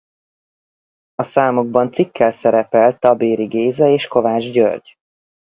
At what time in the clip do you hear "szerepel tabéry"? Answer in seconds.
2.31-3.45